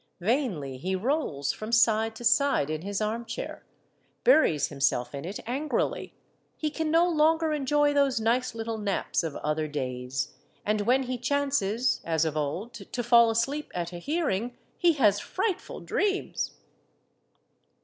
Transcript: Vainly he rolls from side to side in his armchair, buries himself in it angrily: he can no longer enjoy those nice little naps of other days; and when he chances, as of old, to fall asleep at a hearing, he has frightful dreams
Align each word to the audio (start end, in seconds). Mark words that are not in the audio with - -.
Vainly 0.19 0.77
he 0.79 0.95
rolls 0.95 1.51
from 1.53 1.71
side 1.71 2.15
to 2.15 2.23
side 2.23 2.71
in 2.71 2.81
his 2.81 3.01
armchair, 3.01 3.63
buries 4.23 4.69
himself 4.69 5.13
in 5.13 5.25
it 5.25 5.39
angrily: 5.45 6.15
he 6.57 6.71
can 6.71 6.89
no 6.89 7.07
longer 7.07 7.53
enjoy 7.53 7.93
those 7.93 8.19
nice 8.19 8.55
little 8.55 8.79
naps 8.79 9.21
of 9.21 9.35
other 9.35 9.67
days; 9.67 10.33
and 10.65 10.81
when 10.87 11.03
he 11.03 11.19
chances, 11.19 12.01
as 12.03 12.25
of 12.25 12.35
old, 12.35 12.73
to 12.73 13.03
fall 13.03 13.29
asleep 13.29 13.71
at 13.75 13.93
a 13.93 13.99
hearing, 13.99 14.57
he 14.79 14.93
has 14.93 15.19
frightful 15.19 15.79
dreams 15.79 16.55